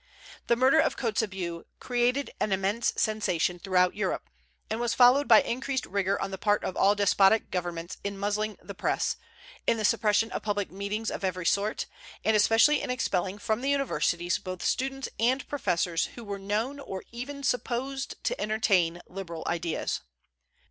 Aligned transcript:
The 0.47 0.55
murder 0.55 0.79
of 0.79 0.97
Kotzebue 0.97 1.65
created 1.79 2.31
an 2.39 2.51
immense 2.51 2.91
sensation 2.97 3.59
throughout 3.59 3.93
Europe, 3.95 4.31
and 4.67 4.79
was 4.79 4.95
followed 4.95 5.27
by 5.27 5.43
increased 5.43 5.85
rigor 5.85 6.19
on 6.19 6.31
the 6.31 6.39
part 6.39 6.63
of 6.63 6.75
all 6.75 6.95
despotic 6.95 7.51
governments 7.51 7.97
in 8.03 8.17
muzzling 8.17 8.57
the 8.63 8.73
press, 8.73 9.15
in 9.67 9.77
the 9.77 9.85
suppression 9.85 10.31
of 10.31 10.41
public 10.41 10.71
meetings 10.71 11.11
of 11.11 11.23
every 11.23 11.45
sort, 11.45 11.85
and 12.25 12.35
especially 12.35 12.81
in 12.81 12.89
expelling 12.89 13.37
from 13.37 13.61
the 13.61 13.69
universities 13.69 14.39
both 14.39 14.63
students 14.65 15.07
and 15.19 15.47
professors 15.47 16.05
who 16.15 16.23
were 16.23 16.39
known 16.39 16.79
or 16.79 17.03
even 17.11 17.43
supposed 17.43 18.15
to 18.23 18.41
entertain 18.41 19.03
liberal 19.05 19.43
ideas. 19.45 20.01